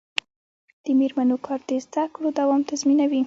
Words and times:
د 0.83 0.85
میرمنو 0.99 1.35
کار 1.45 1.59
د 1.69 1.71
زدکړو 1.85 2.27
دوام 2.39 2.61
تضمینوي. 2.69 3.19